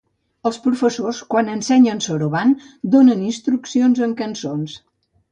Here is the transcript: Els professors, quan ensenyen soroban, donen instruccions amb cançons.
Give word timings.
Els 0.49 0.55
professors, 0.61 1.17
quan 1.33 1.51
ensenyen 1.55 1.99
soroban, 2.05 2.53
donen 2.95 3.21
instruccions 3.27 4.01
amb 4.07 4.17
cançons. 4.23 4.75